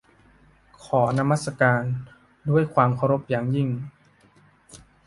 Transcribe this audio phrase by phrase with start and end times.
[0.83, 1.83] ขอนมัสการ
[2.49, 3.69] ด้วยความเคารพอย่างยิ่ง